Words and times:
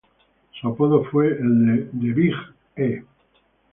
Su 0.59 0.67
apodo 0.69 1.03
fue 1.05 1.27
el 1.27 1.91
de 1.91 1.91
"The 2.07 2.13
big 2.15 2.33
E". 2.75 3.03